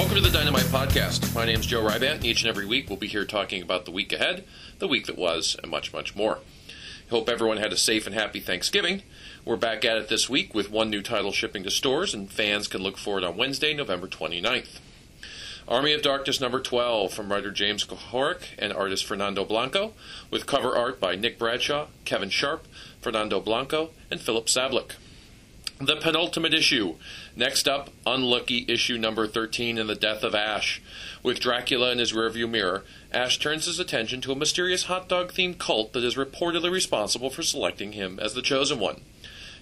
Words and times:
Welcome 0.00 0.16
to 0.16 0.22
the 0.22 0.30
Dynamite 0.30 0.64
Podcast. 0.64 1.34
My 1.34 1.44
name 1.44 1.60
is 1.60 1.66
Joe 1.66 1.82
Rybandt, 1.82 2.14
and 2.14 2.24
each 2.24 2.40
and 2.40 2.48
every 2.48 2.64
week 2.64 2.88
we'll 2.88 2.96
be 2.96 3.06
here 3.06 3.26
talking 3.26 3.60
about 3.60 3.84
the 3.84 3.90
week 3.90 4.14
ahead, 4.14 4.44
the 4.78 4.88
week 4.88 5.04
that 5.04 5.18
was, 5.18 5.56
and 5.62 5.70
much, 5.70 5.92
much 5.92 6.16
more. 6.16 6.38
Hope 7.10 7.28
everyone 7.28 7.58
had 7.58 7.70
a 7.70 7.76
safe 7.76 8.06
and 8.06 8.14
happy 8.14 8.40
Thanksgiving. 8.40 9.02
We're 9.44 9.56
back 9.56 9.84
at 9.84 9.98
it 9.98 10.08
this 10.08 10.26
week 10.26 10.54
with 10.54 10.70
one 10.70 10.88
new 10.88 11.02
title 11.02 11.32
shipping 11.32 11.64
to 11.64 11.70
stores, 11.70 12.14
and 12.14 12.32
fans 12.32 12.66
can 12.66 12.82
look 12.82 12.96
for 12.96 13.18
it 13.18 13.24
on 13.24 13.36
Wednesday, 13.36 13.74
November 13.74 14.08
29th. 14.08 14.80
Army 15.68 15.92
of 15.92 16.00
Darkness 16.00 16.40
number 16.40 16.60
12 16.60 17.12
from 17.12 17.30
writer 17.30 17.50
James 17.50 17.84
Kuhoric 17.84 18.58
and 18.58 18.72
artist 18.72 19.04
Fernando 19.04 19.44
Blanco, 19.44 19.92
with 20.30 20.46
cover 20.46 20.74
art 20.74 20.98
by 20.98 21.14
Nick 21.14 21.38
Bradshaw, 21.38 21.88
Kevin 22.06 22.30
Sharp, 22.30 22.66
Fernando 23.02 23.38
Blanco, 23.38 23.90
and 24.10 24.18
Philip 24.18 24.46
Sablik. 24.46 24.92
The 25.82 25.96
penultimate 25.96 26.52
issue. 26.52 26.96
Next 27.34 27.66
up, 27.66 27.88
unlucky 28.04 28.66
issue 28.68 28.98
number 28.98 29.26
13 29.26 29.78
in 29.78 29.86
the 29.86 29.94
death 29.94 30.22
of 30.22 30.34
Ash. 30.34 30.82
With 31.22 31.40
Dracula 31.40 31.90
in 31.90 31.98
his 31.98 32.12
rearview 32.12 32.50
mirror, 32.50 32.84
Ash 33.10 33.38
turns 33.38 33.64
his 33.64 33.78
attention 33.78 34.20
to 34.20 34.32
a 34.32 34.36
mysterious 34.36 34.84
hot 34.84 35.08
dog 35.08 35.32
themed 35.32 35.56
cult 35.56 35.94
that 35.94 36.04
is 36.04 36.16
reportedly 36.16 36.70
responsible 36.70 37.30
for 37.30 37.42
selecting 37.42 37.92
him 37.92 38.18
as 38.20 38.34
the 38.34 38.42
chosen 38.42 38.78
one. 38.78 39.00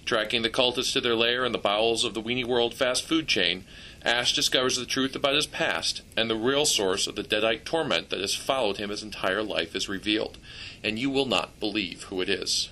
Tracking 0.03 0.41
the 0.41 0.49
cultists 0.49 0.91
to 0.91 0.99
their 0.99 1.15
lair 1.15 1.45
in 1.45 1.53
the 1.53 1.57
bowels 1.57 2.03
of 2.03 2.13
the 2.13 2.21
Weenie 2.21 2.43
World 2.43 2.73
fast 2.73 3.07
food 3.07 3.29
chain, 3.29 3.63
Ash 4.03 4.33
discovers 4.33 4.75
the 4.75 4.85
truth 4.85 5.15
about 5.15 5.35
his 5.35 5.47
past, 5.47 6.01
and 6.17 6.29
the 6.29 6.35
real 6.35 6.65
source 6.65 7.07
of 7.07 7.15
the 7.15 7.23
Deadite 7.23 7.63
torment 7.63 8.09
that 8.09 8.19
has 8.19 8.35
followed 8.35 8.75
him 8.75 8.89
his 8.89 9.03
entire 9.03 9.41
life 9.41 9.73
is 9.73 9.87
revealed. 9.87 10.37
And 10.83 10.99
you 10.99 11.09
will 11.09 11.27
not 11.27 11.61
believe 11.61 12.03
who 12.03 12.19
it 12.19 12.27
is. 12.27 12.69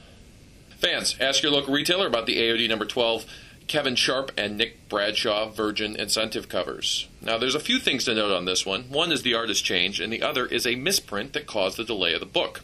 Fans, 0.78 1.16
ask 1.20 1.42
your 1.42 1.52
local 1.52 1.74
retailer 1.74 2.06
about 2.06 2.28
the 2.28 2.38
AOD 2.38 2.70
number 2.70 2.86
12 2.86 3.26
Kevin 3.68 3.96
Sharp 3.96 4.32
and 4.38 4.58
Nick 4.58 4.88
Bradshaw 4.88 5.50
Virgin 5.50 5.96
incentive 5.96 6.48
covers. 6.48 7.08
Now, 7.20 7.40
there's 7.40 7.56
a 7.56 7.60
few 7.60 7.80
things 7.80 8.06
to 8.06 8.14
note 8.14 8.32
on 8.32 8.46
this 8.46 8.64
one. 8.64 8.84
One 8.84 9.12
is 9.12 9.24
the 9.24 9.34
artist 9.34 9.66
change, 9.66 10.00
and 10.00 10.14
the 10.14 10.22
other 10.22 10.46
is 10.46 10.68
a 10.68 10.76
misprint 10.76 11.34
that 11.34 11.48
caused 11.48 11.78
the 11.78 11.84
delay 11.84 12.14
of 12.14 12.20
the 12.20 12.28
book. 12.28 12.62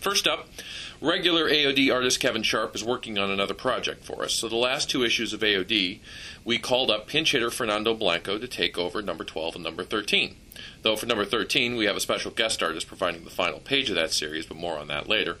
First 0.00 0.26
up, 0.26 0.48
regular 1.02 1.50
AOD 1.50 1.92
artist 1.92 2.18
Kevin 2.18 2.42
Sharp 2.42 2.74
is 2.74 2.82
working 2.82 3.18
on 3.18 3.30
another 3.30 3.54
project 3.54 4.04
for 4.04 4.24
us. 4.24 4.32
So, 4.32 4.48
the 4.48 4.56
last 4.56 4.88
two 4.88 5.04
issues 5.04 5.34
of 5.34 5.40
AOD, 5.40 6.00
we 6.46 6.58
called 6.58 6.90
up 6.90 7.08
pinch 7.08 7.32
hitter 7.32 7.50
Fernando 7.50 7.92
Blanco 7.92 8.38
to 8.38 8.48
take 8.48 8.78
over 8.78 9.02
number 9.02 9.24
12 9.24 9.56
and 9.56 9.64
number 9.64 9.84
13. 9.84 10.34
Though 10.80 10.96
for 10.96 11.04
number 11.04 11.26
13, 11.26 11.76
we 11.76 11.84
have 11.84 11.96
a 11.96 12.00
special 12.00 12.30
guest 12.30 12.62
artist 12.62 12.88
providing 12.88 13.24
the 13.24 13.30
final 13.30 13.60
page 13.60 13.90
of 13.90 13.96
that 13.96 14.12
series, 14.12 14.46
but 14.46 14.56
more 14.56 14.78
on 14.78 14.88
that 14.88 15.08
later. 15.10 15.36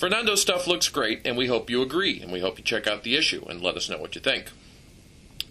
Fernando's 0.00 0.40
stuff 0.40 0.66
looks 0.66 0.88
great, 0.88 1.20
and 1.26 1.36
we 1.36 1.48
hope 1.48 1.68
you 1.68 1.82
agree, 1.82 2.22
and 2.22 2.32
we 2.32 2.40
hope 2.40 2.56
you 2.56 2.64
check 2.64 2.86
out 2.86 3.02
the 3.02 3.16
issue 3.16 3.44
and 3.50 3.60
let 3.60 3.76
us 3.76 3.90
know 3.90 3.98
what 3.98 4.14
you 4.14 4.20
think. 4.22 4.46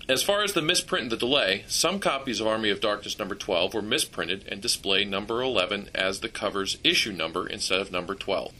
As 0.09 0.23
far 0.23 0.41
as 0.41 0.53
the 0.53 0.61
misprint 0.63 1.03
and 1.03 1.11
the 1.11 1.17
delay, 1.17 1.65
some 1.67 1.99
copies 1.99 2.41
of 2.41 2.47
Army 2.47 2.71
of 2.71 2.81
Darkness 2.81 3.19
number 3.19 3.35
12 3.35 3.75
were 3.75 3.83
misprinted 3.83 4.45
and 4.47 4.59
display 4.59 5.05
number 5.05 5.43
11 5.43 5.91
as 5.93 6.21
the 6.21 6.29
cover's 6.29 6.79
issue 6.83 7.11
number 7.11 7.45
instead 7.45 7.79
of 7.79 7.91
number 7.91 8.15
12. 8.15 8.51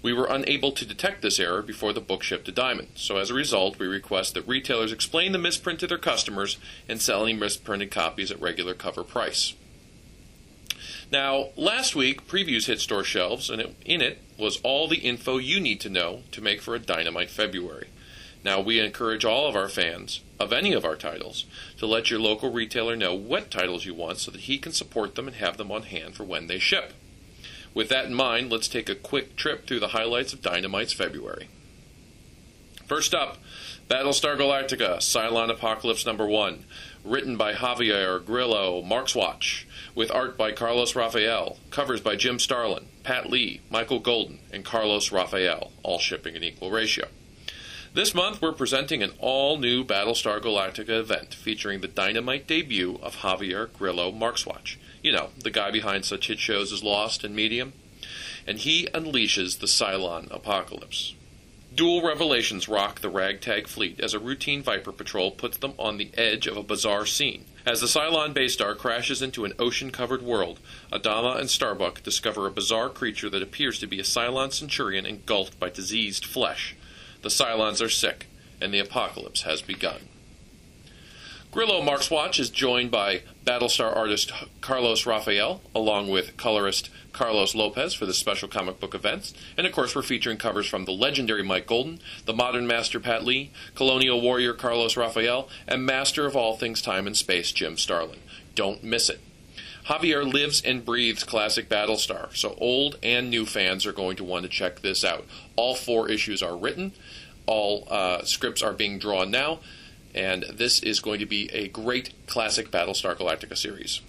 We 0.00 0.12
were 0.12 0.28
unable 0.30 0.70
to 0.70 0.86
detect 0.86 1.22
this 1.22 1.40
error 1.40 1.60
before 1.60 1.92
the 1.92 2.00
book 2.00 2.22
shipped 2.22 2.44
to 2.44 2.52
Diamond, 2.52 2.90
so 2.94 3.16
as 3.16 3.28
a 3.28 3.34
result, 3.34 3.80
we 3.80 3.88
request 3.88 4.34
that 4.34 4.46
retailers 4.46 4.92
explain 4.92 5.32
the 5.32 5.38
misprint 5.38 5.80
to 5.80 5.88
their 5.88 5.98
customers 5.98 6.56
and 6.88 7.02
sell 7.02 7.24
any 7.24 7.32
misprinted 7.32 7.90
copies 7.90 8.30
at 8.30 8.40
regular 8.40 8.74
cover 8.74 9.02
price. 9.02 9.54
Now, 11.12 11.50
last 11.56 11.94
week, 11.94 12.26
previews 12.26 12.68
hit 12.68 12.80
store 12.80 13.04
shelves, 13.04 13.50
and 13.50 13.60
it, 13.60 13.76
in 13.84 14.00
it 14.00 14.22
was 14.38 14.58
all 14.62 14.88
the 14.88 14.96
info 14.96 15.36
you 15.36 15.60
need 15.60 15.78
to 15.82 15.90
know 15.90 16.22
to 16.32 16.40
make 16.40 16.62
for 16.62 16.74
a 16.74 16.78
dynamite 16.78 17.28
February. 17.28 17.88
Now, 18.42 18.62
we 18.62 18.80
encourage 18.80 19.22
all 19.22 19.46
of 19.46 19.54
our 19.54 19.68
fans 19.68 20.22
of 20.40 20.54
any 20.54 20.72
of 20.72 20.86
our 20.86 20.96
titles 20.96 21.44
to 21.76 21.86
let 21.86 22.10
your 22.10 22.18
local 22.18 22.50
retailer 22.50 22.96
know 22.96 23.14
what 23.14 23.50
titles 23.50 23.84
you 23.84 23.92
want 23.92 24.20
so 24.20 24.30
that 24.30 24.42
he 24.42 24.56
can 24.56 24.72
support 24.72 25.14
them 25.14 25.26
and 25.26 25.36
have 25.36 25.58
them 25.58 25.70
on 25.70 25.82
hand 25.82 26.14
for 26.14 26.24
when 26.24 26.46
they 26.46 26.58
ship. 26.58 26.94
With 27.74 27.90
that 27.90 28.06
in 28.06 28.14
mind, 28.14 28.50
let's 28.50 28.66
take 28.66 28.88
a 28.88 28.94
quick 28.94 29.36
trip 29.36 29.66
through 29.66 29.80
the 29.80 29.88
highlights 29.88 30.32
of 30.32 30.40
Dynamite's 30.40 30.94
February. 30.94 31.48
First 32.86 33.14
up, 33.14 33.38
Battlestar 33.88 34.36
Galactica 34.36 34.98
Cylon 34.98 35.50
Apocalypse 35.50 36.04
number 36.04 36.26
1, 36.26 36.64
written 37.04 37.36
by 37.36 37.52
Javier 37.52 38.24
Grillo 38.24 38.82
Marxuach, 38.82 39.64
with 39.94 40.10
art 40.10 40.36
by 40.36 40.52
Carlos 40.52 40.96
Rafael, 40.96 41.58
covers 41.70 42.00
by 42.00 42.16
Jim 42.16 42.38
Starlin, 42.38 42.86
Pat 43.02 43.30
Lee, 43.30 43.60
Michael 43.70 44.00
Golden, 44.00 44.40
and 44.52 44.64
Carlos 44.64 45.12
Rafael, 45.12 45.70
all 45.82 45.98
shipping 45.98 46.34
in 46.34 46.42
equal 46.42 46.70
ratio. 46.70 47.06
This 47.94 48.14
month, 48.14 48.42
we're 48.42 48.52
presenting 48.52 49.02
an 49.02 49.12
all 49.18 49.58
new 49.58 49.84
Battlestar 49.84 50.40
Galactica 50.40 50.98
event 50.98 51.34
featuring 51.34 51.82
the 51.82 51.88
dynamite 51.88 52.46
debut 52.46 52.98
of 53.02 53.16
Javier 53.16 53.72
Grillo 53.74 54.10
Marxuach. 54.10 54.76
You 55.02 55.12
know, 55.12 55.30
the 55.38 55.50
guy 55.50 55.70
behind 55.70 56.04
such 56.04 56.28
hit 56.28 56.38
shows 56.38 56.72
as 56.72 56.82
Lost 56.82 57.22
and 57.22 57.36
Medium. 57.36 57.74
And 58.46 58.58
he 58.58 58.88
unleashes 58.94 59.58
the 59.58 59.66
Cylon 59.66 60.30
apocalypse. 60.34 61.14
Dual 61.74 62.02
revelations 62.02 62.68
rock 62.68 63.00
the 63.00 63.08
ragtag 63.08 63.66
fleet 63.66 63.98
as 63.98 64.12
a 64.12 64.18
routine 64.18 64.62
Viper 64.62 64.92
patrol 64.92 65.30
puts 65.30 65.56
them 65.56 65.72
on 65.78 65.96
the 65.96 66.10
edge 66.18 66.46
of 66.46 66.58
a 66.58 66.62
bizarre 66.62 67.06
scene. 67.06 67.46
As 67.64 67.80
the 67.80 67.86
Cylon 67.86 68.34
Basestar 68.34 68.76
crashes 68.76 69.22
into 69.22 69.46
an 69.46 69.54
ocean 69.58 69.90
covered 69.90 70.20
world, 70.20 70.60
Adama 70.92 71.38
and 71.38 71.48
Starbuck 71.48 72.02
discover 72.02 72.46
a 72.46 72.50
bizarre 72.50 72.90
creature 72.90 73.30
that 73.30 73.42
appears 73.42 73.78
to 73.78 73.86
be 73.86 73.98
a 73.98 74.04
Cylon 74.04 74.52
Centurion 74.52 75.06
engulfed 75.06 75.58
by 75.58 75.70
diseased 75.70 76.26
flesh. 76.26 76.76
The 77.22 77.30
Cylons 77.30 77.82
are 77.82 77.88
sick, 77.88 78.26
and 78.60 78.74
the 78.74 78.80
apocalypse 78.80 79.42
has 79.42 79.62
begun. 79.62 80.08
Grillo 81.52 81.82
Marxuach 81.82 82.40
is 82.40 82.48
joined 82.48 82.90
by 82.90 83.24
Battlestar 83.44 83.94
artist 83.94 84.32
Carlos 84.62 85.04
Rafael, 85.04 85.60
along 85.74 86.08
with 86.08 86.38
colorist 86.38 86.88
Carlos 87.12 87.54
Lopez 87.54 87.92
for 87.92 88.06
the 88.06 88.14
special 88.14 88.48
comic 88.48 88.80
book 88.80 88.94
events. 88.94 89.34
And 89.58 89.66
of 89.66 89.72
course, 89.74 89.94
we're 89.94 90.00
featuring 90.00 90.38
covers 90.38 90.66
from 90.66 90.86
the 90.86 90.92
legendary 90.92 91.42
Mike 91.42 91.66
Golden, 91.66 92.00
the 92.24 92.32
modern 92.32 92.66
master 92.66 92.98
Pat 92.98 93.22
Lee, 93.22 93.50
colonial 93.74 94.22
warrior 94.22 94.54
Carlos 94.54 94.96
Rafael, 94.96 95.46
and 95.68 95.84
master 95.84 96.24
of 96.24 96.34
all 96.34 96.56
things 96.56 96.80
time 96.80 97.06
and 97.06 97.14
space 97.14 97.52
Jim 97.52 97.76
Starlin. 97.76 98.20
Don't 98.54 98.82
miss 98.82 99.10
it. 99.10 99.20
Javier 99.88 100.24
lives 100.24 100.62
and 100.62 100.86
breathes 100.86 101.22
classic 101.22 101.68
Battlestar, 101.68 102.34
so 102.34 102.56
old 102.56 102.96
and 103.02 103.28
new 103.28 103.44
fans 103.44 103.84
are 103.84 103.92
going 103.92 104.16
to 104.16 104.24
want 104.24 104.44
to 104.44 104.48
check 104.48 104.80
this 104.80 105.04
out. 105.04 105.26
All 105.56 105.74
four 105.74 106.08
issues 106.08 106.42
are 106.42 106.56
written, 106.56 106.92
all 107.44 107.86
uh, 107.90 108.24
scripts 108.24 108.62
are 108.62 108.72
being 108.72 108.98
drawn 108.98 109.30
now 109.30 109.60
and 110.14 110.44
this 110.52 110.82
is 110.82 111.00
going 111.00 111.20
to 111.20 111.26
be 111.26 111.48
a 111.52 111.68
great 111.68 112.12
classic 112.26 112.70
Battlestar 112.70 113.16
Galactica 113.16 113.56
series. 113.56 114.02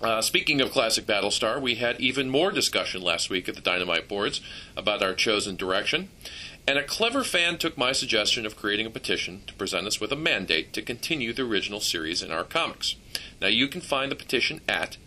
Uh, 0.00 0.22
speaking 0.22 0.60
of 0.60 0.70
classic 0.70 1.06
Battlestar, 1.06 1.60
we 1.60 1.74
had 1.74 2.00
even 2.00 2.30
more 2.30 2.52
discussion 2.52 3.02
last 3.02 3.30
week 3.30 3.48
at 3.48 3.56
the 3.56 3.60
Dynamite 3.60 4.06
boards 4.06 4.40
about 4.76 5.02
our 5.02 5.12
chosen 5.12 5.56
direction, 5.56 6.08
and 6.68 6.78
a 6.78 6.84
clever 6.84 7.24
fan 7.24 7.58
took 7.58 7.76
my 7.76 7.90
suggestion 7.90 8.46
of 8.46 8.54
creating 8.54 8.86
a 8.86 8.90
petition 8.90 9.42
to 9.48 9.54
present 9.54 9.88
us 9.88 10.00
with 10.00 10.12
a 10.12 10.16
mandate 10.16 10.72
to 10.74 10.82
continue 10.82 11.32
the 11.32 11.42
original 11.42 11.80
series 11.80 12.22
in 12.22 12.30
our 12.30 12.44
comics. 12.44 12.94
Now, 13.40 13.48
you 13.48 13.66
can 13.66 13.80
find 13.80 14.12
the 14.12 14.16
petition 14.16 14.60
at 14.68 14.98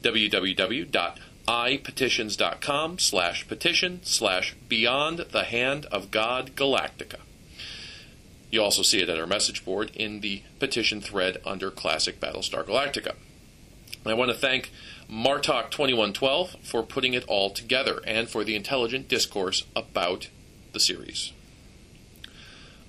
www.ipetitions.com 0.00 2.98
slash 2.98 3.46
petition 3.46 4.00
slash 4.02 4.56
beyond 4.68 5.18
the 5.30 5.44
hand 5.44 5.86
of 5.86 6.10
God 6.10 6.56
Galactica. 6.56 7.20
You 8.54 8.62
also 8.62 8.82
see 8.82 9.02
it 9.02 9.08
at 9.08 9.18
our 9.18 9.26
message 9.26 9.64
board 9.64 9.90
in 9.96 10.20
the 10.20 10.42
petition 10.60 11.00
thread 11.00 11.38
under 11.44 11.72
Classic 11.72 12.20
Battlestar 12.20 12.62
Galactica. 12.62 13.16
I 14.06 14.14
want 14.14 14.30
to 14.30 14.36
thank 14.36 14.70
Martok2112 15.10 16.64
for 16.64 16.84
putting 16.84 17.14
it 17.14 17.24
all 17.26 17.50
together 17.50 18.00
and 18.06 18.28
for 18.28 18.44
the 18.44 18.54
intelligent 18.54 19.08
discourse 19.08 19.64
about 19.74 20.28
the 20.72 20.78
series. 20.78 21.32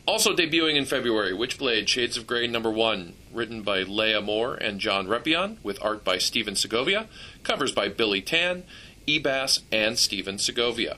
Also 0.05 0.35
debuting 0.35 0.75
in 0.75 0.85
February, 0.85 1.31
Witchblade 1.31 1.87
Shades 1.87 2.15
of 2.15 2.27
Grey 2.27 2.45
number 2.45 2.69
1, 2.69 3.13
written 3.33 3.63
by 3.63 3.81
Leah 3.81 4.21
Moore 4.21 4.53
and 4.53 4.79
John 4.79 5.07
Reppion, 5.07 5.57
with 5.63 5.83
art 5.83 6.03
by 6.03 6.19
Stephen 6.19 6.55
Segovia, 6.55 7.07
covers 7.41 7.71
by 7.71 7.89
Billy 7.89 8.21
Tan, 8.21 8.65
Ebas, 9.07 9.63
and 9.71 9.97
Stephen 9.97 10.37
Segovia. 10.37 10.97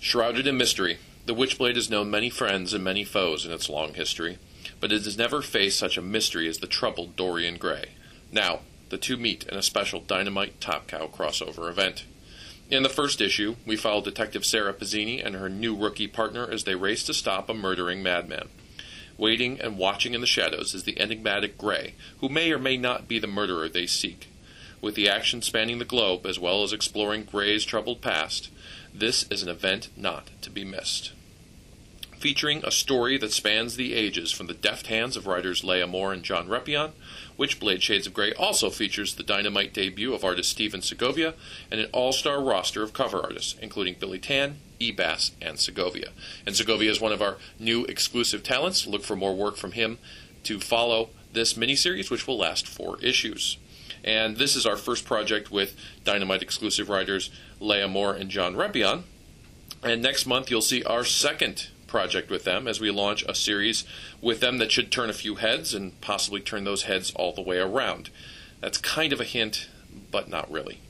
Shrouded 0.00 0.46
in 0.46 0.58
mystery, 0.58 0.98
the 1.24 1.34
Witchblade 1.34 1.76
has 1.76 1.90
known 1.90 2.10
many 2.10 2.30
friends 2.30 2.74
and 2.74 2.82
many 2.82 3.04
foes 3.04 3.46
in 3.46 3.52
its 3.52 3.68
long 3.68 3.94
history, 3.94 4.38
but 4.80 4.90
it 4.90 5.04
has 5.04 5.16
never 5.16 5.40
faced 5.40 5.78
such 5.78 5.96
a 5.96 6.02
mystery 6.02 6.48
as 6.48 6.58
the 6.58 6.66
troubled 6.66 7.14
Dorian 7.14 7.56
Gray. 7.56 7.90
Now, 8.32 8.60
the 8.88 8.98
two 8.98 9.16
meet 9.16 9.44
in 9.44 9.56
a 9.56 9.62
special 9.62 10.00
Dynamite 10.00 10.60
Top 10.60 10.88
Cow 10.88 11.06
crossover 11.06 11.70
event. 11.70 12.04
In 12.70 12.82
the 12.82 12.88
first 12.88 13.20
issue, 13.20 13.56
we 13.64 13.76
follow 13.76 14.02
Detective 14.02 14.44
Sara 14.44 14.72
Pezzini 14.72 15.24
and 15.24 15.36
her 15.36 15.48
new 15.48 15.76
rookie 15.76 16.08
partner 16.08 16.50
as 16.50 16.64
they 16.64 16.74
race 16.74 17.04
to 17.04 17.14
stop 17.14 17.48
a 17.48 17.54
murdering 17.54 18.02
madman. 18.02 18.48
Waiting 19.16 19.60
and 19.60 19.78
watching 19.78 20.14
in 20.14 20.20
the 20.20 20.26
shadows 20.26 20.74
is 20.74 20.84
the 20.84 20.98
enigmatic 20.98 21.56
Gray, 21.56 21.94
who 22.18 22.28
may 22.28 22.50
or 22.50 22.58
may 22.58 22.76
not 22.76 23.06
be 23.06 23.18
the 23.18 23.26
murderer 23.26 23.68
they 23.68 23.86
seek. 23.86 24.28
With 24.80 24.96
the 24.96 25.08
action 25.08 25.42
spanning 25.42 25.78
the 25.78 25.84
globe, 25.84 26.26
as 26.26 26.40
well 26.40 26.64
as 26.64 26.72
exploring 26.72 27.24
Gray's 27.24 27.64
troubled 27.64 28.00
past, 28.00 28.48
this 28.94 29.24
is 29.30 29.42
an 29.42 29.48
event 29.48 29.88
not 29.96 30.30
to 30.42 30.50
be 30.50 30.64
missed. 30.64 31.12
featuring 32.22 32.62
a 32.64 32.70
story 32.70 33.18
that 33.18 33.32
spans 33.32 33.74
the 33.74 33.94
ages 33.94 34.30
from 34.30 34.46
the 34.46 34.54
deft 34.54 34.86
hands 34.86 35.16
of 35.16 35.26
writers 35.26 35.64
Leah 35.64 35.88
Moore 35.88 36.12
and 36.12 36.22
John 36.22 36.46
Reppion, 36.46 36.92
Witchblade 37.36 37.82
Shades 37.82 38.06
of 38.06 38.14
Grey 38.14 38.32
also 38.34 38.70
features 38.70 39.16
the 39.16 39.24
dynamite 39.24 39.74
debut 39.74 40.14
of 40.14 40.22
artist 40.22 40.48
Stephen 40.50 40.82
Segovia 40.82 41.34
and 41.68 41.80
an 41.80 41.90
all 41.92 42.12
star 42.12 42.40
roster 42.40 42.84
of 42.84 42.92
cover 42.92 43.20
artists, 43.20 43.56
including 43.60 43.96
Billy 43.98 44.20
Tan, 44.20 44.58
Ebas, 44.80 45.32
and 45.42 45.58
Segovia. 45.58 46.10
And 46.46 46.54
Segovia 46.54 46.92
is 46.92 47.00
one 47.00 47.10
of 47.10 47.20
our 47.20 47.38
new 47.58 47.84
exclusive 47.86 48.44
talents. 48.44 48.86
Look 48.86 49.02
for 49.02 49.16
more 49.16 49.34
work 49.34 49.56
from 49.56 49.72
him 49.72 49.98
to 50.44 50.60
follow 50.60 51.10
this 51.32 51.54
miniseries, 51.54 52.08
which 52.08 52.28
will 52.28 52.38
last 52.38 52.68
four 52.68 53.00
issues. 53.00 53.56
And 54.04 54.36
this 54.36 54.56
is 54.56 54.66
our 54.66 54.76
first 54.76 55.04
project 55.04 55.50
with 55.50 55.76
Dynamite 56.04 56.42
exclusive 56.42 56.88
writers 56.88 57.30
Leah 57.62 57.88
Moore 57.88 58.14
and 58.14 58.30
John 58.30 58.54
Reppion. 58.54 59.04
And 59.82 60.02
next 60.02 60.26
month, 60.26 60.50
you'll 60.50 60.60
see 60.60 60.82
our 60.84 61.04
second 61.04 61.68
project 61.86 62.30
with 62.30 62.44
them 62.44 62.66
as 62.66 62.80
we 62.80 62.90
launch 62.90 63.22
a 63.28 63.34
series 63.34 63.84
with 64.20 64.40
them 64.40 64.58
that 64.58 64.72
should 64.72 64.90
turn 64.90 65.10
a 65.10 65.14
few 65.14 65.36
heads 65.36 65.74
and 65.74 66.00
possibly 66.00 66.40
turn 66.40 66.64
those 66.64 66.84
heads 66.84 67.12
all 67.14 67.32
the 67.32 67.42
way 67.42 67.58
around. 67.58 68.10
That's 68.60 68.78
kind 68.78 69.12
of 69.12 69.20
a 69.20 69.24
hint, 69.24 69.68
but 70.10 70.28
not 70.28 70.50
really. 70.50 70.80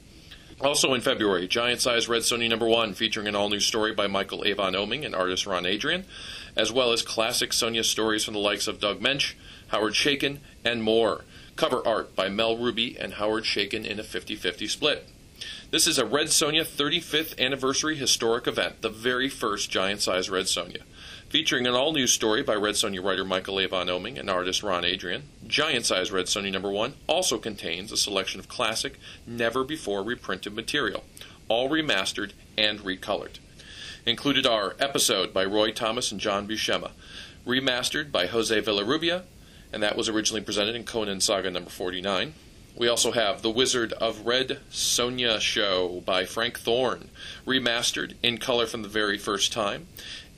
Also 0.60 0.94
in 0.94 1.00
February, 1.00 1.48
Giant 1.48 1.80
Size 1.80 2.08
Red 2.08 2.22
Sonja 2.22 2.48
number 2.48 2.69
one, 2.69 2.94
featuring 2.94 3.26
an 3.26 3.34
all 3.34 3.48
new 3.48 3.58
story 3.58 3.92
by 3.92 4.06
Michael 4.06 4.44
Avon 4.44 4.75
Oeming 4.75 5.04
and 5.04 5.14
artist 5.14 5.44
Ron 5.44 5.66
Adrian, 5.66 6.04
as 6.56 6.70
well 6.70 6.92
as 6.92 7.02
classic 7.02 7.50
Sonja 7.50 7.84
stories 7.84 8.25
from 8.25 8.34
the 8.34 8.40
likes 8.40 8.68
of 8.68 8.78
Doug 8.78 9.00
Moench, 9.00 9.34
Howard 9.68 9.94
Chaykin, 9.94 10.38
and 10.64 10.84
more. 10.84 11.25
Cover 11.56 11.86
art 11.86 12.14
by 12.14 12.28
Mel 12.28 12.56
Rubi 12.56 12.96
and 12.96 13.14
Howard 13.14 13.42
Chaykin 13.42 13.84
in 13.84 13.98
a 13.98 14.04
50 14.04 14.36
50 14.36 14.68
split. 14.68 15.08
This 15.70 15.86
is 15.86 15.98
a 15.98 16.04
Red 16.04 16.26
Sonja 16.26 16.66
35th 16.66 17.38
anniversary 17.38 17.96
historic 17.96 18.46
event, 18.46 18.82
the 18.82 18.90
very 18.90 19.28
first 19.28 19.70
giant 19.70 20.02
size 20.02 20.28
Red 20.28 20.44
Sonja. 20.44 20.82
Featuring 21.28 21.66
an 21.66 21.74
all 21.74 21.92
new 21.92 22.06
story 22.06 22.42
by 22.42 22.54
Red 22.54 22.74
Sonja 22.74 23.02
writer 23.02 23.24
Michael 23.24 23.58
Avon 23.58 23.86
Oeming 23.86 24.18
and 24.18 24.28
artist 24.28 24.62
Ron 24.62 24.84
Adrian, 24.84 25.22
Giant 25.46 25.86
Size 25.86 26.10
Red 26.10 26.26
Sonja 26.26 26.52
number 26.52 26.70
1 26.70 26.92
also 27.06 27.38
contains 27.38 27.90
a 27.90 27.96
selection 27.96 28.38
of 28.38 28.48
classic, 28.48 28.98
never 29.26 29.64
before 29.64 30.02
reprinted 30.02 30.54
material, 30.54 31.04
all 31.48 31.70
remastered 31.70 32.32
and 32.58 32.80
recolored. 32.80 33.38
Included 34.04 34.46
are 34.46 34.76
Episode 34.78 35.32
by 35.32 35.44
Roy 35.44 35.70
Thomas 35.70 36.12
and 36.12 36.20
John 36.20 36.46
Buscema, 36.46 36.90
remastered 37.46 38.12
by 38.12 38.26
Jose 38.26 38.60
Villarrubia, 38.60 39.22
and 39.72 39.82
that 39.82 39.96
was 39.96 40.08
originally 40.08 40.42
presented 40.42 40.74
in 40.74 40.84
Conan 40.84 41.22
Saga 41.22 41.50
number 41.50 41.70
49. 41.70 42.34
We 42.74 42.88
also 42.88 43.12
have 43.12 43.42
The 43.42 43.50
Wizard 43.50 43.92
of 43.92 44.26
Red 44.26 44.60
Sonja 44.70 45.40
Show 45.40 46.02
by 46.06 46.24
Frank 46.24 46.58
Thorne, 46.58 47.10
remastered 47.46 48.14
in 48.22 48.38
color 48.38 48.66
from 48.66 48.80
the 48.82 48.88
very 48.88 49.19
first 49.19 49.52
time, 49.52 49.88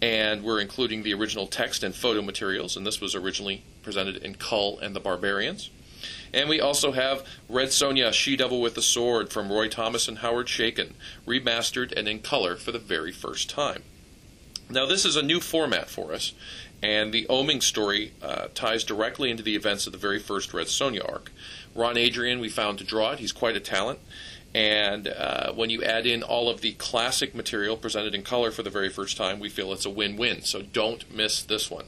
and 0.03 0.43
we're 0.43 0.61
including 0.61 1.05
the 1.05 1.15
original 1.15 1.47
text 1.47 1.85
and 1.85 1.95
photo 1.95 2.23
materials, 2.23 2.77
and 2.77 2.85
this 2.85 3.01
was 3.01 3.15
originally 3.15 3.63
presented 3.85 4.17
in 4.17 4.35
Kull 4.35 4.81
and 4.81 4.97
the 4.97 5.01
Barbarians. 5.01 5.71
And 6.33 6.49
we 6.49 6.61
also 6.61 6.91
have 6.91 7.25
Red 7.49 7.69
Sonja, 7.69 8.13
She 8.13 8.37
Devil 8.37 8.61
with 8.61 8.75
the 8.75 8.83
Sword 8.83 9.31
from 9.31 9.53
Roy 9.53 9.69
Thomas 9.69 10.09
and 10.09 10.19
Howard 10.19 10.49
Chaykin, 10.49 10.95
remastered 11.25 11.93
and 11.97 12.09
in 12.09 12.19
color 12.19 12.57
for 12.57 12.73
the 12.73 12.81
very 12.81 13.13
first 13.13 13.49
time. 13.49 13.85
Now, 14.69 14.87
this 14.87 15.05
is 15.05 15.15
a 15.15 15.23
new 15.23 15.41
format 15.41 15.89
for 15.89 16.13
us, 16.13 16.33
and 16.83 17.13
the 17.13 17.27
Oeming 17.31 17.63
story 17.63 18.13
uh, 18.23 18.49
ties 18.55 18.85
directly 18.85 19.31
into 19.31 19.43
the 19.43 19.57
events 19.57 19.87
of 19.87 19.93
the 19.93 19.99
very 19.99 20.19
first 20.19 20.53
Red 20.53 20.67
Sonja 20.67 21.09
arc. 21.09 21.33
Ron 21.75 21.97
Adrian, 21.97 22.41
we 22.41 22.49
found 22.49 22.79
to 22.79 22.85
draw 22.85 23.13
it. 23.13 23.19
He's 23.19 23.33
quite 23.33 23.57
a 23.57 23.61
talent. 23.61 24.01
And 24.55 25.09
uh, 25.09 25.53
when 25.53 25.71
you 25.71 25.83
add 25.83 26.07
in 26.07 26.23
all 26.23 26.49
of 26.49 26.61
the 26.61 26.73
classic 26.73 27.35
material 27.35 27.77
presented 27.77 28.15
in 28.15 28.23
color 28.23 28.53
for 28.53 28.63
the 28.63 28.71
very 28.71 28.89
first 28.89 29.17
time, 29.17 29.41
we 29.41 29.49
feel 29.49 29.73
it's 29.73 29.85
a 29.85 29.91
win 29.91 30.17
win. 30.17 30.43
So 30.43 30.63
don't 30.63 31.11
miss 31.13 31.43
this 31.43 31.71
one. 31.71 31.87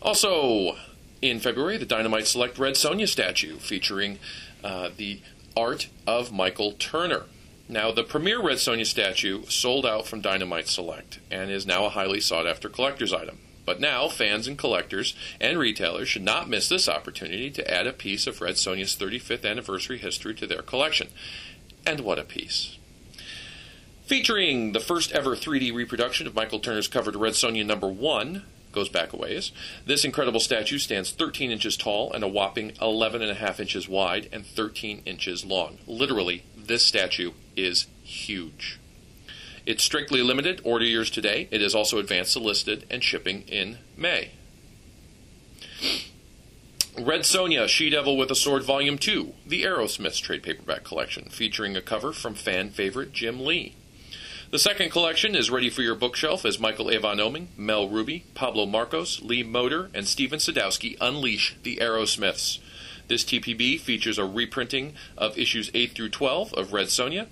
Also, 0.00 0.76
in 1.20 1.38
February, 1.38 1.76
the 1.76 1.84
Dynamite 1.84 2.26
Select 2.26 2.58
Red 2.58 2.74
Sonja 2.74 3.06
statue 3.06 3.58
featuring 3.58 4.18
uh, 4.64 4.90
the 4.96 5.20
art 5.56 5.88
of 6.06 6.32
Michael 6.32 6.72
Turner. 6.72 7.24
Now, 7.68 7.92
the 7.92 8.02
premier 8.02 8.42
Red 8.42 8.56
Sonja 8.56 8.86
statue 8.86 9.44
sold 9.46 9.84
out 9.84 10.06
from 10.06 10.20
Dynamite 10.20 10.68
Select 10.68 11.20
and 11.30 11.50
is 11.50 11.66
now 11.66 11.84
a 11.84 11.90
highly 11.90 12.20
sought 12.20 12.46
after 12.46 12.68
collector's 12.68 13.12
item. 13.12 13.38
But 13.64 13.80
now, 13.80 14.08
fans 14.08 14.48
and 14.48 14.58
collectors 14.58 15.14
and 15.40 15.58
retailers 15.58 16.08
should 16.08 16.22
not 16.22 16.48
miss 16.48 16.68
this 16.68 16.88
opportunity 16.88 17.50
to 17.50 17.70
add 17.72 17.86
a 17.86 17.92
piece 17.92 18.26
of 18.26 18.40
Red 18.40 18.54
Sonja's 18.54 18.96
35th 18.96 19.48
anniversary 19.48 19.98
history 19.98 20.34
to 20.34 20.46
their 20.46 20.62
collection. 20.62 21.08
And 21.86 22.00
what 22.00 22.18
a 22.18 22.24
piece. 22.24 22.78
Featuring 24.06 24.72
the 24.72 24.80
first 24.80 25.12
ever 25.12 25.36
3D 25.36 25.72
reproduction 25.72 26.26
of 26.26 26.34
Michael 26.34 26.58
Turner's 26.58 26.88
cover 26.88 27.12
to 27.12 27.18
Red 27.18 27.34
Sonja 27.34 27.64
number 27.64 27.88
1, 27.88 28.42
goes 28.72 28.88
back 28.88 29.12
a 29.12 29.16
ways. 29.16 29.52
This 29.86 30.04
incredible 30.04 30.40
statue 30.40 30.78
stands 30.78 31.12
13 31.12 31.50
inches 31.50 31.76
tall 31.76 32.12
and 32.12 32.24
a 32.24 32.28
whopping 32.28 32.72
11 32.80 33.22
and 33.22 33.30
a 33.30 33.34
half 33.34 33.60
inches 33.60 33.88
wide 33.88 34.28
and 34.32 34.44
13 34.44 35.02
inches 35.04 35.44
long. 35.44 35.78
Literally, 35.86 36.44
this 36.56 36.84
statue 36.84 37.32
is 37.54 37.86
huge. 38.02 38.78
It's 39.64 39.84
strictly 39.84 40.22
limited, 40.22 40.60
order 40.64 40.84
yours 40.84 41.10
today. 41.10 41.48
It 41.50 41.62
is 41.62 41.74
also 41.74 41.98
advanced 41.98 42.32
solicited 42.32 42.86
and 42.90 43.02
shipping 43.02 43.42
in 43.42 43.78
May. 43.96 44.32
Red 46.98 47.22
Sonja, 47.22 47.68
She 47.68 47.88
Devil 47.88 48.16
with 48.16 48.30
a 48.30 48.34
Sword 48.34 48.64
Volume 48.64 48.98
2, 48.98 49.32
the 49.46 49.62
Arrowsmiths 49.62 50.20
trade 50.20 50.42
paperback 50.42 50.84
collection, 50.84 51.30
featuring 51.30 51.76
a 51.76 51.80
cover 51.80 52.12
from 52.12 52.34
fan 52.34 52.70
favorite 52.70 53.12
Jim 53.12 53.40
Lee. 53.40 53.74
The 54.50 54.58
second 54.58 54.90
collection 54.90 55.34
is 55.34 55.50
ready 55.50 55.70
for 55.70 55.80
your 55.80 55.94
bookshelf 55.94 56.44
as 56.44 56.58
Michael 56.58 56.90
Avon 56.90 57.16
Oeming, 57.16 57.46
Mel 57.56 57.88
Rubi, 57.88 58.26
Pablo 58.34 58.66
Marcos, 58.66 59.22
Lee 59.22 59.42
Moder, 59.42 59.90
and 59.94 60.06
Stephen 60.06 60.38
Sadowski 60.38 60.98
unleash 61.00 61.56
the 61.62 61.76
Arrowsmiths. 61.76 62.58
This 63.08 63.24
TPB 63.24 63.80
features 63.80 64.18
a 64.18 64.26
reprinting 64.26 64.92
of 65.16 65.38
issues 65.38 65.70
8 65.72 65.94
through 65.94 66.10
12 66.10 66.52
of 66.52 66.74
Red 66.74 66.88
Sonja, 66.88 67.28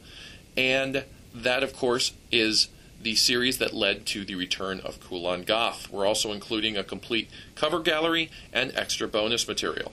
and 0.56 1.04
that, 1.34 1.62
of 1.62 1.74
course, 1.74 2.12
is 2.30 2.68
the 3.02 3.14
series 3.14 3.58
that 3.58 3.72
led 3.72 4.04
to 4.06 4.24
the 4.24 4.34
return 4.34 4.80
of 4.80 5.00
Kulan 5.00 5.42
Gath. 5.42 5.90
We're 5.90 6.06
also 6.06 6.32
including 6.32 6.76
a 6.76 6.84
complete 6.84 7.30
cover 7.54 7.80
gallery 7.80 8.30
and 8.52 8.72
extra 8.76 9.08
bonus 9.08 9.48
material. 9.48 9.92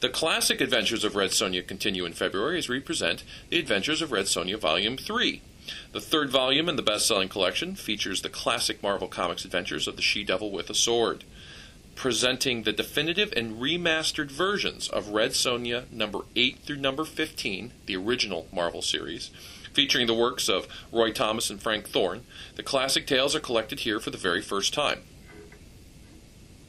The 0.00 0.08
classic 0.08 0.60
adventures 0.60 1.04
of 1.04 1.14
Red 1.14 1.30
Sonja 1.30 1.66
continue 1.66 2.04
in 2.06 2.14
February 2.14 2.58
as 2.58 2.68
we 2.68 2.80
present 2.80 3.22
The 3.50 3.58
Adventures 3.58 4.00
of 4.00 4.10
Red 4.10 4.26
Sonja 4.26 4.58
Volume 4.58 4.96
3. 4.96 5.42
The 5.92 6.00
third 6.00 6.30
volume 6.30 6.68
in 6.68 6.76
the 6.76 6.82
best 6.82 7.06
selling 7.06 7.28
collection 7.28 7.76
features 7.76 8.22
the 8.22 8.30
classic 8.30 8.82
Marvel 8.82 9.08
Comics 9.08 9.44
adventures 9.44 9.86
of 9.86 9.96
the 9.96 10.02
She 10.02 10.24
Devil 10.24 10.50
with 10.50 10.70
a 10.70 10.74
Sword, 10.74 11.24
presenting 11.94 12.62
the 12.62 12.72
definitive 12.72 13.32
and 13.36 13.60
remastered 13.60 14.30
versions 14.30 14.88
of 14.88 15.10
Red 15.10 15.32
Sonja 15.32 15.90
number 15.92 16.20
8 16.34 16.60
through 16.60 16.78
number 16.78 17.04
15, 17.04 17.72
the 17.84 17.96
original 17.96 18.48
Marvel 18.52 18.82
series 18.82 19.30
featuring 19.72 20.06
the 20.06 20.14
works 20.14 20.48
of 20.48 20.66
Roy 20.92 21.12
Thomas 21.12 21.50
and 21.50 21.62
Frank 21.62 21.88
Thorne. 21.88 22.24
The 22.56 22.62
classic 22.62 23.06
tales 23.06 23.34
are 23.34 23.40
collected 23.40 23.80
here 23.80 24.00
for 24.00 24.10
the 24.10 24.18
very 24.18 24.42
first 24.42 24.74
time. 24.74 25.02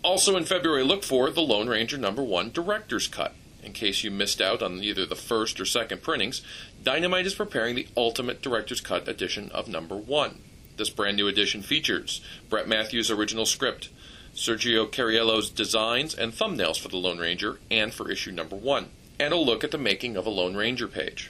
Also 0.04 0.36
in 0.36 0.46
February, 0.46 0.84
look 0.84 1.04
for 1.04 1.30
The 1.30 1.42
Lone 1.42 1.70
Ranger 1.70 1.98
number 1.98 2.24
1 2.24 2.52
Director's 2.52 3.08
Cut. 3.08 3.36
In 3.64 3.74
case 3.74 4.04
you 4.04 4.10
missed 4.10 4.42
out 4.42 4.64
on 4.64 4.84
either 4.84 5.06
the 5.06 5.16
first 5.16 5.60
or 5.60 5.66
second 5.66 6.02
printings, 6.02 6.42
Dynamite 6.82 7.28
is 7.28 7.36
preparing 7.36 7.76
the 7.76 7.88
ultimate 7.96 8.42
Director's 8.42 8.82
Cut 8.82 9.08
edition 9.08 9.52
of 9.52 9.68
number 9.68 9.96
1. 9.96 10.42
This 10.78 10.90
brand 10.90 11.18
new 11.18 11.28
edition 11.28 11.62
features 11.62 12.22
Brett 12.50 12.68
Matthews' 12.68 13.12
original 13.12 13.46
script, 13.46 13.90
Sergio 14.34 14.90
Cariello's 14.90 15.52
designs 15.52 16.16
and 16.16 16.34
thumbnails 16.34 16.80
for 16.80 16.88
The 16.88 16.98
Lone 16.98 17.20
Ranger 17.20 17.60
and 17.70 17.94
for 17.94 18.10
issue 18.10 18.32
number 18.32 18.56
1, 18.56 18.90
and 19.20 19.34
a 19.34 19.38
look 19.38 19.64
at 19.64 19.70
the 19.70 19.78
making 19.78 20.18
of 20.18 20.26
a 20.26 20.32
Lone 20.32 20.56
Ranger 20.56 20.88
page. 20.88 21.30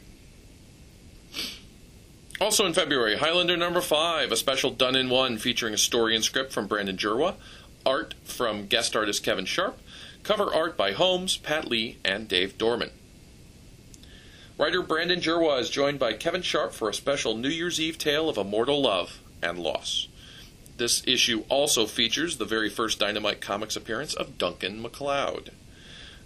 Also 2.42 2.66
in 2.66 2.74
February, 2.74 3.18
Highlander 3.18 3.56
number 3.56 3.82
5, 3.82 4.32
a 4.32 4.36
special 4.36 4.72
done 4.72 4.96
in 4.96 5.12
one 5.12 5.38
featuring 5.38 5.76
a 5.76 5.78
story 5.78 6.16
and 6.16 6.24
script 6.24 6.52
from 6.52 6.66
Brandon 6.66 6.98
Jerwa, 6.98 7.36
art 7.86 8.16
from 8.24 8.66
guest 8.66 8.96
artist 8.96 9.24
Kevin 9.24 9.46
Sharp, 9.46 9.80
cover 10.24 10.52
art 10.52 10.76
by 10.76 10.94
Holmes, 10.94 11.38
Pat 11.38 11.70
Lee, 11.70 12.00
and 12.04 12.28
Dave 12.28 12.58
Dorman. 12.58 12.90
Writer 14.58 14.82
Brandon 14.82 15.22
Jerwa 15.22 15.60
is 15.60 15.70
joined 15.70 16.00
by 16.00 16.14
Kevin 16.14 16.42
Sharp 16.42 16.74
for 16.74 16.90
a 16.90 16.96
special 16.96 17.38
New 17.38 17.48
Year's 17.48 17.80
Eve 17.80 18.00
tale 18.00 18.28
of 18.28 18.40
immortal 18.40 18.82
love 18.82 19.20
and 19.44 19.60
loss. 19.60 20.08
This 20.78 21.04
issue 21.06 21.44
also 21.48 21.86
features 21.86 22.38
the 22.38 22.46
very 22.46 22.72
first 22.72 22.98
Dynamite 22.98 23.40
Comics 23.42 23.76
appearance 23.76 24.16
of 24.16 24.40
Duncan 24.40 24.82
MacLeod. 24.82 25.52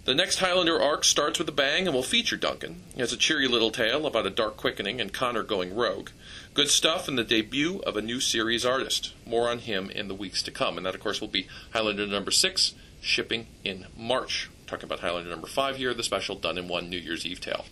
The 0.06 0.14
next 0.14 0.38
Highlander 0.38 0.80
arc 0.80 1.02
starts 1.02 1.36
with 1.36 1.48
a 1.48 1.52
bang 1.52 1.88
and 1.88 1.92
will 1.92 2.04
feature 2.04 2.36
Duncan. 2.36 2.84
He 2.94 3.00
has 3.00 3.12
a 3.12 3.16
cheery 3.16 3.48
little 3.48 3.72
tale 3.72 4.06
about 4.06 4.24
a 4.24 4.30
dark 4.30 4.56
quickening 4.56 5.00
and 5.00 5.12
Connor 5.12 5.42
going 5.42 5.74
rogue. 5.74 6.10
Good 6.54 6.68
stuff 6.68 7.08
and 7.08 7.18
the 7.18 7.24
debut 7.24 7.80
of 7.80 7.96
a 7.96 8.02
new 8.02 8.20
series 8.20 8.64
artist. 8.64 9.14
More 9.26 9.48
on 9.48 9.58
him 9.58 9.90
in 9.90 10.06
the 10.06 10.14
weeks 10.14 10.44
to 10.44 10.52
come. 10.52 10.76
And 10.76 10.86
that, 10.86 10.94
of 10.94 11.00
course, 11.00 11.20
will 11.20 11.26
be 11.26 11.48
Highlander 11.72 12.06
number 12.06 12.30
six, 12.30 12.74
shipping 13.00 13.48
in 13.64 13.86
March. 13.96 14.48
talking 14.68 14.84
about 14.84 15.00
Highlander 15.00 15.28
number 15.28 15.48
five 15.48 15.76
here, 15.76 15.92
the 15.92 16.04
special 16.04 16.36
done 16.36 16.56
in 16.56 16.68
one 16.68 16.88
New 16.88 16.98
Year's 16.98 17.26
Eve 17.26 17.40
tale. 17.40 17.64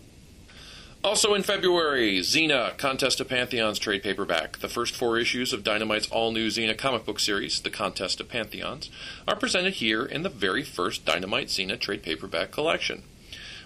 Also 1.05 1.35
in 1.35 1.43
February, 1.43 2.17
Xena 2.21 2.75
Contest 2.79 3.21
of 3.21 3.29
Pantheons 3.29 3.77
trade 3.77 4.01
paperback. 4.01 4.57
The 4.57 4.67
first 4.67 4.95
four 4.95 5.19
issues 5.19 5.53
of 5.53 5.63
Dynamite's 5.63 6.09
all 6.09 6.31
new 6.31 6.47
Xena 6.47 6.75
comic 6.75 7.05
book 7.05 7.19
series, 7.19 7.61
The 7.61 7.69
Contest 7.69 8.19
of 8.19 8.27
Pantheons, 8.27 8.89
are 9.27 9.35
presented 9.35 9.75
here 9.75 10.03
in 10.03 10.23
the 10.23 10.29
very 10.29 10.63
first 10.63 11.05
Dynamite 11.05 11.49
Xena 11.49 11.79
trade 11.79 12.01
paperback 12.01 12.49
collection. 12.49 13.03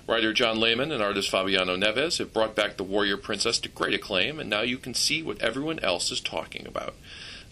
Writer 0.06 0.34
John 0.34 0.60
Layman 0.60 0.92
and 0.92 1.02
artist 1.02 1.30
Fabiano 1.30 1.78
Neves 1.78 2.18
have 2.18 2.34
brought 2.34 2.58
back 2.58 2.76
the 2.76 2.84
Warrior 2.84 3.16
Princess 3.16 3.58
to 3.60 3.70
great 3.70 3.94
acclaim, 3.94 4.38
and 4.38 4.50
now 4.50 4.62
you 4.64 4.78
can 4.78 4.94
see 4.94 5.24
what 5.24 5.42
everyone 5.42 5.80
else 5.80 6.12
is 6.12 6.20
talking 6.20 6.68
about. 6.68 6.94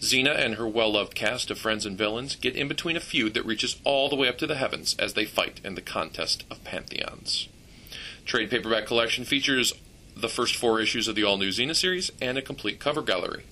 Xena 0.02 0.38
and 0.38 0.56
her 0.56 0.68
well 0.68 0.92
loved 0.92 1.14
cast 1.14 1.50
of 1.50 1.58
friends 1.58 1.86
and 1.86 1.96
villains 1.96 2.36
get 2.36 2.54
in 2.54 2.68
between 2.68 2.98
a 2.98 3.00
feud 3.00 3.32
that 3.32 3.46
reaches 3.46 3.80
all 3.84 4.10
the 4.10 4.16
way 4.16 4.28
up 4.28 4.36
to 4.36 4.46
the 4.46 4.56
heavens 4.56 4.94
as 4.98 5.14
they 5.14 5.24
fight 5.24 5.62
in 5.64 5.76
the 5.76 5.80
contest 5.80 6.44
of 6.50 6.62
pantheons. 6.62 7.48
Trade 8.28 8.50
paperback 8.50 8.84
collection 8.84 9.24
features 9.24 9.72
the 10.14 10.28
first 10.28 10.54
four 10.54 10.80
issues 10.80 11.08
of 11.08 11.14
the 11.14 11.24
all 11.24 11.38
new 11.38 11.48
Xena 11.48 11.74
series 11.74 12.12
and 12.20 12.36
a 12.36 12.42
complete 12.42 12.78
cover 12.78 13.00
gallery. 13.00 13.44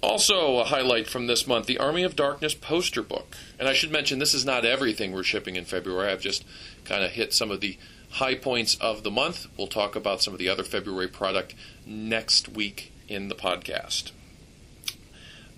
Also, 0.00 0.58
a 0.58 0.64
highlight 0.64 1.08
from 1.08 1.26
this 1.26 1.44
month 1.44 1.66
the 1.66 1.78
Army 1.78 2.04
of 2.04 2.14
Darkness 2.14 2.54
poster 2.54 3.02
book. 3.02 3.36
And 3.58 3.68
I 3.68 3.72
should 3.72 3.90
mention 3.90 4.20
this 4.20 4.32
is 4.32 4.44
not 4.44 4.64
everything 4.64 5.10
we're 5.10 5.24
shipping 5.24 5.56
in 5.56 5.64
February. 5.64 6.12
I've 6.12 6.20
just 6.20 6.44
kind 6.84 7.02
of 7.02 7.10
hit 7.10 7.34
some 7.34 7.50
of 7.50 7.60
the 7.60 7.76
high 8.10 8.36
points 8.36 8.76
of 8.76 9.02
the 9.02 9.10
month. 9.10 9.48
We'll 9.56 9.66
talk 9.66 9.96
about 9.96 10.22
some 10.22 10.32
of 10.32 10.38
the 10.38 10.48
other 10.48 10.62
February 10.62 11.08
product 11.08 11.56
next 11.84 12.48
week 12.48 12.92
in 13.08 13.26
the 13.26 13.34
podcast 13.34 14.12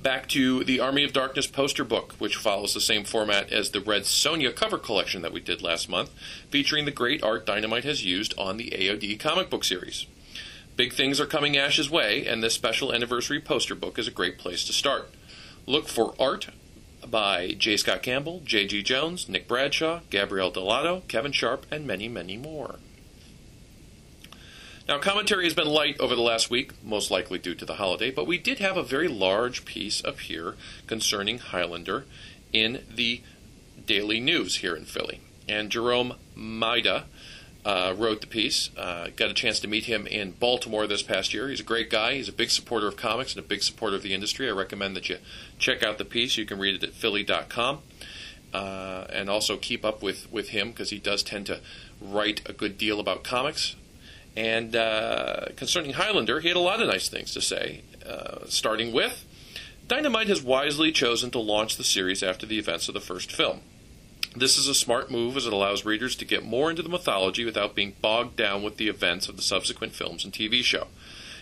back 0.02 0.28
to 0.28 0.64
the 0.64 0.80
Army 0.80 1.04
of 1.04 1.12
Darkness 1.12 1.46
poster 1.46 1.84
book, 1.84 2.14
which 2.18 2.36
follows 2.36 2.72
the 2.72 2.80
same 2.80 3.04
format 3.04 3.52
as 3.52 3.70
the 3.70 3.80
Red 3.80 4.02
Sonja 4.02 4.54
cover 4.54 4.78
collection 4.78 5.22
that 5.22 5.32
we 5.32 5.40
did 5.40 5.62
last 5.62 5.88
month, 5.88 6.10
featuring 6.48 6.84
the 6.84 6.90
great 6.90 7.22
art 7.22 7.44
Dynamite 7.44 7.84
has 7.84 8.04
used 8.04 8.34
on 8.38 8.56
the 8.56 8.70
AOD 8.70 9.18
comic 9.20 9.50
book 9.50 9.64
series. 9.64 10.06
Big 10.76 10.92
things 10.92 11.20
are 11.20 11.26
coming 11.26 11.56
Ash's 11.56 11.90
way, 11.90 12.26
and 12.26 12.42
this 12.42 12.54
special 12.54 12.92
anniversary 12.92 13.40
poster 13.40 13.74
book 13.74 13.98
is 13.98 14.08
a 14.08 14.12
great 14.12 14.38
place 14.38 14.64
to 14.64 14.72
start. 14.72 15.10
Look 15.66 15.88
for 15.88 16.14
art 16.18 16.48
by 17.06 17.52
J. 17.58 17.76
Scott 17.76 18.02
Campbell, 18.02 18.40
J.G. 18.44 18.82
Jones, 18.82 19.28
Nick 19.28 19.46
Bradshaw, 19.46 20.00
Gabriele 20.10 20.52
Dell'Otto, 20.52 21.06
Kevin 21.08 21.32
Sharp, 21.32 21.66
and 21.70 21.86
many, 21.86 22.08
many 22.08 22.36
more. 22.36 22.76
Now, 24.90 24.98
commentary 24.98 25.44
has 25.44 25.54
been 25.54 25.68
light 25.68 26.00
over 26.00 26.16
the 26.16 26.20
last 26.20 26.50
week, 26.50 26.72
most 26.82 27.12
likely 27.12 27.38
due 27.38 27.54
to 27.54 27.64
the 27.64 27.74
holiday, 27.74 28.10
but 28.10 28.26
we 28.26 28.38
did 28.38 28.58
have 28.58 28.76
a 28.76 28.82
very 28.82 29.06
large 29.06 29.64
piece 29.64 30.04
up 30.04 30.18
here 30.18 30.56
concerning 30.88 31.38
Highlander 31.38 32.06
in 32.52 32.82
the 32.92 33.20
daily 33.86 34.18
news 34.18 34.56
here 34.56 34.74
in 34.74 34.84
Philly. 34.84 35.20
And 35.48 35.70
Jerome 35.70 36.14
Maida 36.34 37.04
uh, 37.64 37.94
wrote 37.96 38.20
the 38.20 38.26
piece. 38.26 38.70
Uh, 38.76 39.10
got 39.14 39.30
a 39.30 39.32
chance 39.32 39.60
to 39.60 39.68
meet 39.68 39.84
him 39.84 40.08
in 40.08 40.32
Baltimore 40.32 40.88
this 40.88 41.04
past 41.04 41.32
year. 41.32 41.48
He's 41.48 41.60
a 41.60 41.62
great 41.62 41.88
guy. 41.88 42.14
He's 42.14 42.28
a 42.28 42.32
big 42.32 42.50
supporter 42.50 42.88
of 42.88 42.96
comics 42.96 43.36
and 43.36 43.44
a 43.44 43.46
big 43.46 43.62
supporter 43.62 43.94
of 43.94 44.02
the 44.02 44.12
industry. 44.12 44.48
I 44.48 44.52
recommend 44.52 44.96
that 44.96 45.08
you 45.08 45.18
check 45.56 45.84
out 45.84 45.98
the 45.98 46.04
piece. 46.04 46.36
You 46.36 46.46
can 46.46 46.58
read 46.58 46.74
it 46.74 46.82
at 46.82 46.94
philly.com. 46.94 47.78
Uh, 48.52 49.06
and 49.12 49.30
also 49.30 49.56
keep 49.56 49.84
up 49.84 50.02
with, 50.02 50.32
with 50.32 50.48
him 50.48 50.70
because 50.70 50.90
he 50.90 50.98
does 50.98 51.22
tend 51.22 51.46
to 51.46 51.60
write 52.00 52.42
a 52.48 52.52
good 52.52 52.76
deal 52.76 52.98
about 52.98 53.22
comics. 53.22 53.76
And 54.36 54.76
uh, 54.76 55.46
concerning 55.56 55.94
Highlander, 55.94 56.40
he 56.40 56.48
had 56.48 56.56
a 56.56 56.60
lot 56.60 56.80
of 56.80 56.88
nice 56.88 57.08
things 57.08 57.32
to 57.34 57.40
say, 57.40 57.82
uh, 58.06 58.46
starting 58.46 58.92
with 58.92 59.24
Dynamite 59.90 60.28
has 60.28 60.40
wisely 60.40 60.92
chosen 60.92 61.32
to 61.32 61.40
launch 61.40 61.76
the 61.76 61.82
series 61.82 62.22
after 62.22 62.46
the 62.46 62.60
events 62.60 62.86
of 62.86 62.94
the 62.94 63.00
first 63.00 63.32
film. 63.32 63.62
This 64.36 64.56
is 64.56 64.68
a 64.68 64.74
smart 64.74 65.10
move 65.10 65.36
as 65.36 65.46
it 65.46 65.52
allows 65.52 65.84
readers 65.84 66.14
to 66.14 66.24
get 66.24 66.44
more 66.44 66.70
into 66.70 66.82
the 66.82 66.88
mythology 66.88 67.44
without 67.44 67.74
being 67.74 67.96
bogged 68.00 68.36
down 68.36 68.62
with 68.62 68.76
the 68.76 68.86
events 68.86 69.28
of 69.28 69.36
the 69.36 69.42
subsequent 69.42 69.92
films 69.92 70.24
and 70.24 70.32
TV 70.32 70.62
show. 70.62 70.86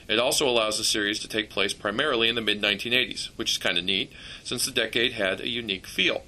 It 0.08 0.18
also 0.18 0.48
allows 0.48 0.78
the 0.78 0.84
series 0.84 1.18
to 1.18 1.28
take 1.28 1.50
place 1.50 1.74
primarily 1.74 2.30
in 2.30 2.36
the 2.36 2.40
mid 2.40 2.62
1980s, 2.62 3.28
which 3.36 3.50
is 3.50 3.58
kind 3.58 3.76
of 3.76 3.84
neat, 3.84 4.10
since 4.42 4.64
the 4.64 4.72
decade 4.72 5.12
had 5.12 5.42
a 5.42 5.48
unique 5.48 5.86
feel 5.86 6.22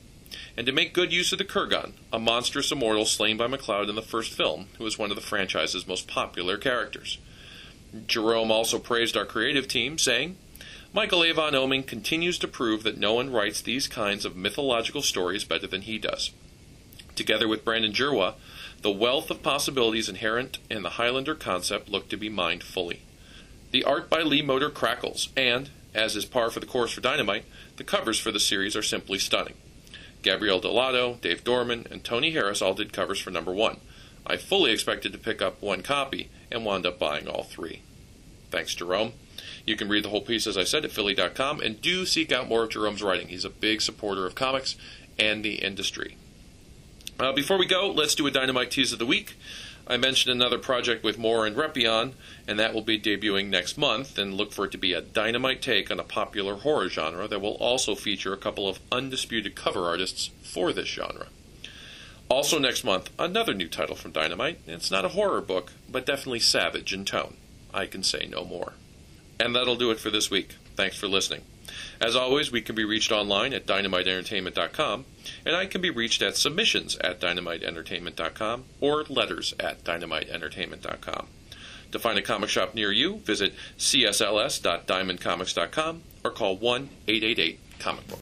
and 0.57 0.67
to 0.67 0.73
make 0.73 0.93
good 0.93 1.13
use 1.13 1.33
of 1.33 1.39
the 1.39 1.45
Kurgan, 1.45 1.93
a 2.13 2.19
monstrous 2.19 2.73
immortal 2.73 3.05
slain 3.05 3.37
by 3.37 3.47
MacLeod 3.47 3.89
in 3.89 3.95
the 3.95 4.03
first 4.03 4.33
film, 4.33 4.69
who 4.79 4.87
is 4.87 4.99
one 4.99 5.11
of 5.11 5.17
the 5.17 5.23
franchise's 5.23 5.87
most 5.87 6.07
popular 6.07 6.57
characters. 6.57 7.19
Jerome 8.07 8.51
also 8.51 8.79
praised 8.79 9.17
our 9.17 9.25
creative 9.25 9.67
team, 9.67 9.99
saying, 9.99 10.37
Michael 10.93 11.23
Avon 11.23 11.53
Oeming 11.53 11.87
continues 11.87 12.39
to 12.39 12.49
prove 12.49 12.83
that 12.83 12.99
no 12.99 13.15
one 13.15 13.31
writes 13.31 13.61
these 13.61 13.87
kinds 13.87 14.25
of 14.25 14.37
mythological 14.37 15.03
stories 15.03 15.45
better 15.45 15.67
than 15.67 15.83
he 15.83 15.99
does. 15.99 16.31
Together 17.15 17.47
with 17.47 17.65
Brandon 17.65 17.93
Jerwa, 17.93 18.35
the 18.83 18.91
wealth 18.91 19.31
of 19.31 19.43
possibilities 19.43 20.09
inherent 20.09 20.59
in 20.69 20.83
the 20.83 20.91
Highlander 20.91 21.35
concept 21.35 21.89
look 21.89 22.09
to 22.09 22.17
be 22.17 22.29
mined 22.29 22.65
fully. 22.65 23.03
The 23.71 23.85
art 23.85 24.11
by 24.11 24.23
Lee 24.23 24.43
Moder 24.43 24.71
crackles, 24.71 25.29
and, 25.37 25.71
as 25.95 26.17
is 26.17 26.25
par 26.25 26.51
for 26.51 26.61
the 26.61 26.67
course 26.67 26.91
for 26.93 27.01
Dynamite, 27.01 27.45
the 27.77 27.85
covers 27.85 28.19
for 28.19 28.33
the 28.33 28.41
series 28.41 28.75
are 28.75 28.83
simply 28.83 29.19
stunning. 29.19 29.55
Gabriel 30.23 30.61
Dell'Otto, 30.61 31.21
Dave 31.21 31.45
Dorman, 31.45 31.87
and 31.91 32.05
Tony 32.05 32.31
Harris 32.33 32.63
all 32.63 32.75
did 32.75 32.93
covers 32.93 33.21
for 33.21 33.31
number 33.31 33.53
one. 33.53 33.79
I 34.27 34.37
fully 34.37 34.71
expected 34.73 35.13
to 35.13 35.19
pick 35.19 35.41
up 35.41 35.63
one 35.63 35.83
copy 35.83 36.29
and 36.53 36.65
wound 36.65 36.87
up 36.87 36.99
buying 36.99 37.27
all 37.27 37.45
three. 37.45 37.83
Thanks, 38.51 38.75
Jerome. 38.75 39.13
You 39.67 39.77
can 39.77 39.89
read 39.89 40.05
the 40.05 40.09
whole 40.09 40.21
piece, 40.21 40.47
as 40.47 40.59
I 40.59 40.65
said, 40.65 40.85
at 40.85 40.93
Philly.com, 40.93 41.61
and 41.61 41.81
do 41.81 42.05
seek 42.05 42.33
out 42.33 42.49
more 42.49 42.65
of 42.65 42.71
Jerome's 42.71 43.03
writing. 43.03 43.29
He's 43.29 43.45
a 43.45 43.51
big 43.51 43.81
supporter 43.81 44.27
of 44.27 44.35
comics 44.35 44.77
and 45.19 45.45
the 45.45 45.55
industry. 45.55 46.17
Uh, 47.19 47.33
before 47.33 47.59
we 47.59 47.67
go, 47.67 47.91
let's 47.91 48.15
do 48.15 48.27
a 48.27 48.31
Dynamite 48.31 48.71
Tease 48.71 48.93
of 48.93 48.99
the 48.99 49.07
Week. 49.07 49.35
I 49.91 49.97
mentioned 49.97 50.33
another 50.33 50.59
project 50.59 51.03
with 51.03 51.19
Moore 51.19 51.45
and 51.45 51.57
Reppion, 51.57 52.13
and 52.47 52.61
that 52.61 52.73
will 52.73 52.83
be 52.83 52.97
debuting 52.97 53.49
next 53.49 53.77
month. 53.77 54.19
And 54.19 54.35
look 54.35 54.53
for 54.53 54.67
it 54.67 54.71
to 54.71 54.79
be 54.79 54.93
a 54.93 55.01
dynamite 55.01 55.61
take 55.61 55.91
on 55.91 55.99
a 55.99 56.05
popular 56.05 56.55
horror 56.55 56.89
genre 56.89 57.27
that 57.27 57.41
will 57.41 57.57
also 57.57 57.97
feature 57.97 58.33
a 58.33 58.37
couple 58.37 58.69
of 58.69 58.79
undisputed 58.93 59.57
cover 59.57 59.87
artists 59.87 60.31
for 60.45 60.73
this 60.73 60.87
genre. 60.87 61.27
Also, 62.29 62.61
next 62.61 62.85
month, 62.85 63.11
another 63.19 63.53
new 63.53 63.69
title 63.69 63.97
from 63.97 64.13
Dynamite. 64.13 64.61
It's 64.65 64.93
not 64.93 65.05
a 65.05 65.09
horror 65.09 65.41
book, 65.41 65.73
but 65.91 66.07
definitely 66.07 66.39
savage 66.39 66.95
in 66.95 67.05
tone. 67.05 67.37
I 67.75 67.87
can 67.87 68.05
say 68.05 68.29
no 68.31 68.45
more. 68.45 68.75
And 69.41 69.57
that'll 69.57 69.75
do 69.75 69.91
it 69.91 69.99
for 69.99 70.11
this 70.11 70.31
week. 70.31 70.55
Thanks 70.77 70.97
for 70.97 71.09
listening. 71.09 71.43
As 72.01 72.17
always, 72.17 72.51
we 72.51 72.61
can 72.61 72.75
be 72.75 72.85
reached 72.85 73.13
online 73.13 73.55
at 73.55 73.67
dynamiteentertainment.com, 73.67 75.05
and 75.47 75.55
I 75.55 75.67
can 75.67 75.81
be 75.81 75.91
reached 75.91 76.23
at 76.23 76.37
submissions 76.37 76.97
at 76.97 77.21
dynamiteentertainment.com 77.21 78.65
or 78.81 79.05
letters 79.05 79.55
at 79.61 79.85
dynamiteentertainment.com. 79.85 81.29
To 81.93 81.99
find 81.99 82.19
a 82.19 82.23
comic 82.23 82.51
shop 82.51 82.75
near 82.75 82.93
you, 82.93 83.17
visit 83.19 83.55
csls.diamondcomics.com 83.79 86.03
or 86.25 86.31
call 86.31 86.57
1 86.57 86.89
888 87.09 87.59
Comic 87.79 88.09
Book. 88.09 88.19